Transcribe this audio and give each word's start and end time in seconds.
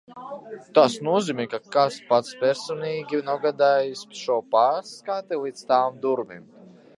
Tas 0.77 0.93
nozīmē, 1.07 1.43
ka 1.51 1.59
kāds 1.75 1.99
pats 2.07 2.31
personīgi 2.39 3.19
nogādājis 3.29 4.03
šo 4.23 4.39
pastkarti 4.57 5.41
līdz 5.45 5.63
tavām 5.75 6.03
durvīm? 6.09 6.51